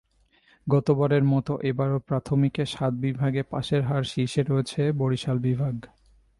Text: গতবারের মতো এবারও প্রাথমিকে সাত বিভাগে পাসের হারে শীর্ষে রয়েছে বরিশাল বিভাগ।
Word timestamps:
গতবারের 0.67 1.23
মতো 1.23 1.53
এবারও 1.61 1.99
প্রাথমিকে 1.99 2.63
সাত 2.65 2.93
বিভাগে 2.95 3.41
পাসের 3.43 3.81
হারে 3.83 4.07
শীর্ষে 4.11 4.41
রয়েছে 4.43 4.81
বরিশাল 4.91 5.37
বিভাগ। 5.39 5.75